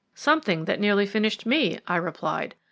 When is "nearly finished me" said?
0.79-1.77